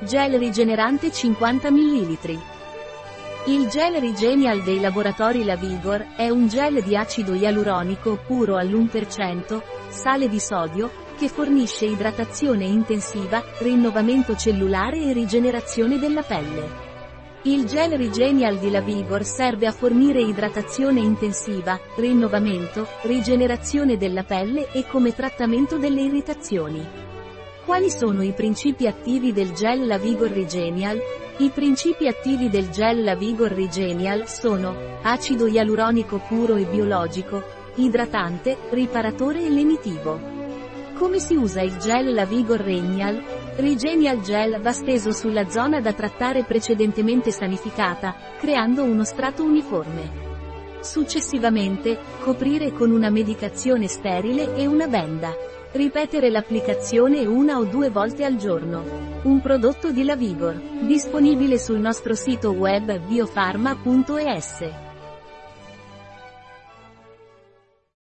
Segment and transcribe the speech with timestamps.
[0.00, 2.18] Gel rigenerante 50 ml.
[3.46, 9.62] Il gel Regenial dei laboratori La Vigor è un gel di acido ialuronico puro all'1%,
[9.88, 16.84] sale di sodio, che fornisce idratazione intensiva, rinnovamento cellulare e rigenerazione della pelle.
[17.44, 24.70] Il gel Regenial di La Vigor serve a fornire idratazione intensiva, rinnovamento, rigenerazione della pelle
[24.72, 27.05] e come trattamento delle irritazioni.
[27.66, 31.00] Quali sono i principi attivi del gel La Vigor Regenial?
[31.38, 37.42] I principi attivi del gel La Vigor Regenial sono acido ialuronico puro e biologico,
[37.74, 40.20] idratante, riparatore e lenitivo.
[40.94, 43.20] Come si usa il gel La Vigor Regenial?
[43.56, 50.24] Regenial Gel va steso sulla zona da trattare precedentemente sanificata, creando uno strato uniforme.
[50.82, 55.55] Successivamente, coprire con una medicazione sterile e una benda.
[55.76, 58.82] Ripetere l'applicazione una o due volte al giorno.
[59.24, 64.95] Un prodotto di La Vigor, disponibile sul nostro sito web biofarma.es.